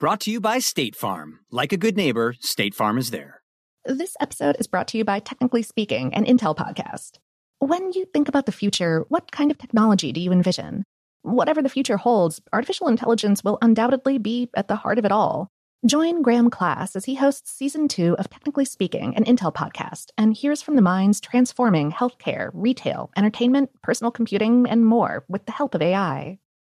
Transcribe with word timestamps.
Brought 0.00 0.20
to 0.20 0.30
you 0.30 0.40
by 0.40 0.60
State 0.60 0.94
Farm. 0.94 1.40
Like 1.50 1.72
a 1.72 1.76
good 1.76 1.96
neighbor, 1.96 2.36
State 2.38 2.72
Farm 2.72 2.98
is 2.98 3.10
there. 3.10 3.42
This 3.84 4.16
episode 4.20 4.54
is 4.60 4.68
brought 4.68 4.86
to 4.88 4.98
you 4.98 5.04
by 5.04 5.18
Technically 5.18 5.64
Speaking, 5.64 6.14
an 6.14 6.24
Intel 6.24 6.56
podcast. 6.56 7.18
When 7.58 7.90
you 7.90 8.04
think 8.04 8.28
about 8.28 8.46
the 8.46 8.52
future, 8.52 9.04
what 9.08 9.32
kind 9.32 9.50
of 9.50 9.58
technology 9.58 10.12
do 10.12 10.20
you 10.20 10.30
envision? 10.30 10.84
Whatever 11.22 11.62
the 11.62 11.68
future 11.68 11.96
holds, 11.96 12.40
artificial 12.52 12.86
intelligence 12.86 13.42
will 13.42 13.58
undoubtedly 13.60 14.18
be 14.18 14.48
at 14.54 14.68
the 14.68 14.76
heart 14.76 15.00
of 15.00 15.04
it 15.04 15.10
all. 15.10 15.48
Join 15.84 16.22
Graham 16.22 16.48
Klass 16.48 16.94
as 16.94 17.06
he 17.06 17.16
hosts 17.16 17.50
season 17.50 17.88
two 17.88 18.16
of 18.18 18.30
Technically 18.30 18.66
Speaking, 18.66 19.16
an 19.16 19.24
Intel 19.24 19.52
podcast, 19.52 20.10
and 20.16 20.32
hears 20.32 20.62
from 20.62 20.76
the 20.76 20.80
minds 20.80 21.20
transforming 21.20 21.90
healthcare, 21.90 22.50
retail, 22.54 23.10
entertainment, 23.16 23.70
personal 23.82 24.12
computing, 24.12 24.68
and 24.68 24.86
more 24.86 25.24
with 25.28 25.44
the 25.46 25.52
help 25.52 25.74
of 25.74 25.82
AI. 25.82 26.38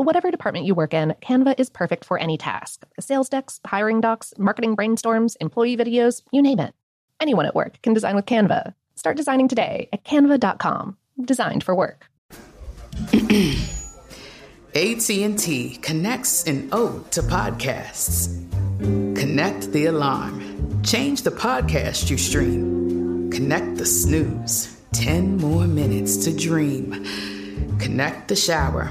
Whatever 0.00 0.30
department 0.30 0.64
you 0.64 0.74
work 0.74 0.94
in, 0.94 1.14
Canva 1.20 1.60
is 1.60 1.68
perfect 1.68 2.06
for 2.06 2.16
any 2.16 2.38
task 2.38 2.86
sales 2.98 3.28
decks, 3.28 3.60
hiring 3.66 4.00
docs, 4.00 4.32
marketing 4.38 4.74
brainstorms, 4.74 5.36
employee 5.42 5.76
videos, 5.76 6.22
you 6.32 6.40
name 6.40 6.58
it. 6.58 6.72
Anyone 7.20 7.44
at 7.44 7.54
work 7.54 7.82
can 7.82 7.92
design 7.92 8.16
with 8.16 8.24
Canva. 8.24 8.72
Start 8.96 9.18
designing 9.18 9.46
today 9.46 9.90
at 9.92 10.02
canva.com. 10.04 10.96
Designed 11.22 11.62
for 11.62 11.74
work. 11.74 12.06
AT&T 14.74 15.78
connects 15.82 16.44
an 16.44 16.70
ode 16.72 17.10
to 17.12 17.20
podcasts. 17.20 18.34
Connect 18.78 19.70
the 19.72 19.84
alarm. 19.84 20.82
Change 20.82 21.20
the 21.20 21.30
podcast 21.30 22.08
you 22.10 22.16
stream. 22.16 23.30
Connect 23.30 23.76
the 23.76 23.84
snooze. 23.84 24.80
10 24.94 25.36
more 25.36 25.66
minutes 25.66 26.16
to 26.24 26.34
dream. 26.34 27.04
Connect 27.78 28.28
the 28.28 28.36
shower 28.36 28.90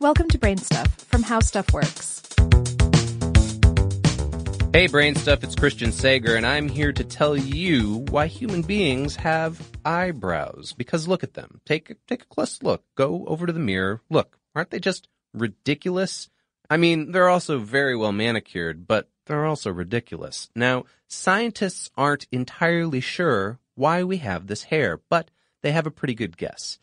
Welcome 0.00 0.28
to 0.28 0.38
Brain 0.38 0.58
Stuff 0.58 0.94
from 0.94 1.24
How 1.24 1.40
Stuff 1.40 1.72
Works. 1.72 2.22
Hey, 4.72 4.86
Brain 4.86 5.16
Stuff, 5.16 5.42
it's 5.42 5.56
Christian 5.56 5.90
Sager, 5.90 6.36
and 6.36 6.46
I'm 6.46 6.68
here 6.68 6.92
to 6.92 7.02
tell 7.02 7.36
you 7.36 8.06
why 8.08 8.28
human 8.28 8.62
beings 8.62 9.16
have 9.16 9.60
eyebrows. 9.84 10.72
Because 10.78 11.08
look 11.08 11.24
at 11.24 11.34
them. 11.34 11.60
Take, 11.66 11.96
take 12.06 12.22
a 12.22 12.26
close 12.26 12.62
look. 12.62 12.84
Go 12.94 13.24
over 13.26 13.44
to 13.44 13.52
the 13.52 13.58
mirror. 13.58 14.00
Look, 14.08 14.38
aren't 14.54 14.70
they 14.70 14.78
just 14.78 15.08
ridiculous? 15.34 16.28
I 16.70 16.76
mean, 16.76 17.10
they're 17.10 17.28
also 17.28 17.58
very 17.58 17.96
well 17.96 18.12
manicured, 18.12 18.86
but 18.86 19.08
they're 19.26 19.46
also 19.46 19.72
ridiculous. 19.72 20.48
Now, 20.54 20.84
scientists 21.08 21.90
aren't 21.96 22.28
entirely 22.30 23.00
sure 23.00 23.58
why 23.74 24.04
we 24.04 24.18
have 24.18 24.46
this 24.46 24.62
hair, 24.62 25.00
but 25.10 25.32
they 25.62 25.72
have 25.72 25.88
a 25.88 25.90
pretty 25.90 26.14
good 26.14 26.36
guess. 26.36 26.78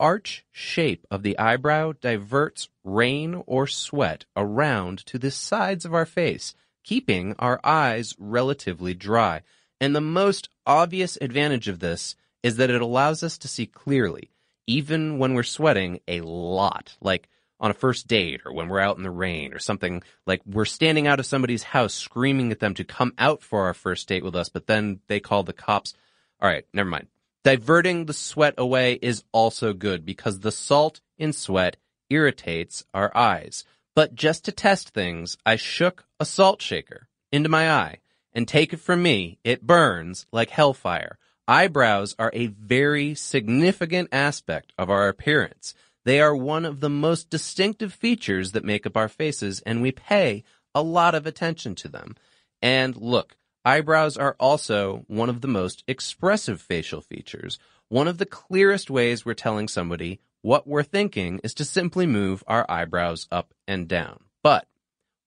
Arch 0.00 0.46
shape 0.50 1.06
of 1.10 1.22
the 1.22 1.38
eyebrow 1.38 1.92
diverts 2.00 2.70
rain 2.82 3.42
or 3.46 3.66
sweat 3.66 4.24
around 4.34 5.04
to 5.06 5.18
the 5.18 5.30
sides 5.30 5.84
of 5.84 5.92
our 5.94 6.06
face, 6.06 6.54
keeping 6.82 7.34
our 7.38 7.60
eyes 7.62 8.16
relatively 8.18 8.94
dry. 8.94 9.42
And 9.78 9.94
the 9.94 10.00
most 10.00 10.48
obvious 10.66 11.18
advantage 11.20 11.68
of 11.68 11.80
this 11.80 12.16
is 12.42 12.56
that 12.56 12.70
it 12.70 12.80
allows 12.80 13.22
us 13.22 13.36
to 13.38 13.48
see 13.48 13.66
clearly, 13.66 14.30
even 14.66 15.18
when 15.18 15.34
we're 15.34 15.42
sweating 15.42 16.00
a 16.08 16.22
lot, 16.22 16.96
like 17.02 17.28
on 17.60 17.70
a 17.70 17.74
first 17.74 18.08
date 18.08 18.40
or 18.46 18.54
when 18.54 18.68
we're 18.68 18.80
out 18.80 18.96
in 18.96 19.02
the 19.02 19.10
rain 19.10 19.52
or 19.52 19.58
something 19.58 20.02
like 20.26 20.40
we're 20.46 20.64
standing 20.64 21.06
out 21.06 21.20
of 21.20 21.26
somebody's 21.26 21.62
house 21.62 21.92
screaming 21.92 22.50
at 22.50 22.58
them 22.58 22.72
to 22.72 22.84
come 22.84 23.12
out 23.18 23.42
for 23.42 23.66
our 23.66 23.74
first 23.74 24.08
date 24.08 24.24
with 24.24 24.34
us, 24.34 24.48
but 24.48 24.66
then 24.66 25.00
they 25.08 25.20
call 25.20 25.42
the 25.42 25.52
cops. 25.52 25.92
All 26.40 26.48
right, 26.48 26.64
never 26.72 26.88
mind. 26.88 27.08
Diverting 27.42 28.04
the 28.04 28.12
sweat 28.12 28.54
away 28.58 28.98
is 29.00 29.24
also 29.32 29.72
good 29.72 30.04
because 30.04 30.40
the 30.40 30.52
salt 30.52 31.00
in 31.18 31.32
sweat 31.32 31.76
irritates 32.10 32.84
our 32.92 33.16
eyes. 33.16 33.64
But 33.94 34.14
just 34.14 34.44
to 34.44 34.52
test 34.52 34.90
things, 34.90 35.38
I 35.46 35.56
shook 35.56 36.04
a 36.18 36.24
salt 36.26 36.60
shaker 36.60 37.08
into 37.32 37.48
my 37.48 37.70
eye. 37.70 37.98
And 38.32 38.46
take 38.46 38.72
it 38.72 38.80
from 38.80 39.02
me, 39.02 39.38
it 39.42 39.66
burns 39.66 40.26
like 40.32 40.50
hellfire. 40.50 41.18
Eyebrows 41.48 42.14
are 42.18 42.30
a 42.32 42.46
very 42.46 43.14
significant 43.14 44.08
aspect 44.12 44.72
of 44.78 44.88
our 44.88 45.08
appearance. 45.08 45.74
They 46.04 46.20
are 46.20 46.36
one 46.36 46.64
of 46.64 46.80
the 46.80 46.90
most 46.90 47.28
distinctive 47.28 47.92
features 47.92 48.52
that 48.52 48.64
make 48.64 48.86
up 48.86 48.96
our 48.96 49.08
faces, 49.08 49.60
and 49.66 49.82
we 49.82 49.90
pay 49.90 50.44
a 50.74 50.82
lot 50.82 51.14
of 51.14 51.26
attention 51.26 51.74
to 51.76 51.88
them. 51.88 52.14
And 52.62 52.96
look, 52.96 53.36
Eyebrows 53.64 54.16
are 54.16 54.36
also 54.40 55.04
one 55.06 55.28
of 55.28 55.42
the 55.42 55.48
most 55.48 55.84
expressive 55.86 56.62
facial 56.62 57.02
features. 57.02 57.58
One 57.88 58.08
of 58.08 58.16
the 58.16 58.24
clearest 58.24 58.88
ways 58.88 59.26
we're 59.26 59.34
telling 59.34 59.68
somebody 59.68 60.20
what 60.40 60.66
we're 60.66 60.82
thinking 60.82 61.40
is 61.44 61.52
to 61.54 61.66
simply 61.66 62.06
move 62.06 62.42
our 62.46 62.64
eyebrows 62.70 63.28
up 63.30 63.52
and 63.68 63.86
down. 63.86 64.20
But 64.42 64.66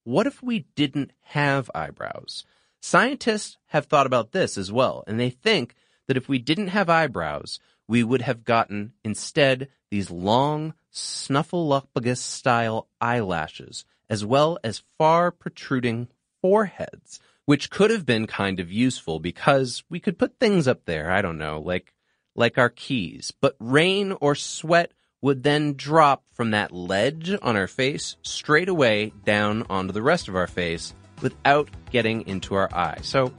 what 0.03 0.25
if 0.25 0.41
we 0.41 0.65
didn't 0.75 1.11
have 1.21 1.69
eyebrows? 1.75 2.43
Scientists 2.81 3.57
have 3.67 3.85
thought 3.85 4.07
about 4.07 4.31
this 4.31 4.57
as 4.57 4.71
well, 4.71 5.03
and 5.05 5.19
they 5.19 5.29
think 5.29 5.75
that 6.07 6.17
if 6.17 6.27
we 6.27 6.39
didn't 6.39 6.69
have 6.69 6.89
eyebrows, 6.89 7.59
we 7.87 8.03
would 8.03 8.23
have 8.23 8.43
gotten 8.43 8.93
instead 9.03 9.69
these 9.91 10.09
long, 10.09 10.73
snuffleupagus 10.91 12.17
style 12.19 12.87
eyelashes, 12.99 13.85
as 14.09 14.25
well 14.25 14.57
as 14.63 14.83
far 14.97 15.29
protruding 15.29 16.07
foreheads 16.41 17.19
which 17.45 17.69
could 17.69 17.91
have 17.91 18.05
been 18.05 18.27
kind 18.27 18.59
of 18.59 18.71
useful 18.71 19.19
because 19.19 19.83
we 19.89 19.99
could 19.99 20.17
put 20.17 20.39
things 20.39 20.67
up 20.67 20.85
there, 20.85 21.11
I 21.11 21.21
don't 21.21 21.37
know, 21.37 21.59
like 21.59 21.93
like 22.35 22.57
our 22.57 22.69
keys. 22.69 23.31
But 23.41 23.55
rain 23.59 24.15
or 24.19 24.35
sweat 24.35 24.91
would 25.21 25.43
then 25.43 25.73
drop 25.73 26.23
from 26.31 26.51
that 26.51 26.71
ledge 26.71 27.31
on 27.41 27.55
our 27.55 27.67
face 27.67 28.17
straight 28.23 28.69
away 28.69 29.13
down 29.23 29.65
onto 29.69 29.93
the 29.93 30.01
rest 30.01 30.27
of 30.27 30.35
our 30.35 30.47
face 30.47 30.93
without 31.21 31.69
getting 31.91 32.27
into 32.27 32.55
our 32.55 32.69
eye. 32.73 32.97
So, 33.01 33.33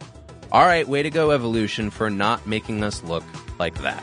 all 0.51 0.65
right, 0.65 0.89
way 0.89 1.03
to 1.03 1.11
go 1.11 1.31
evolution 1.31 1.91
for 1.91 2.09
not 2.09 2.47
making 2.47 2.83
us 2.83 3.03
look 3.03 3.25
like 3.59 3.75
that. 3.83 4.03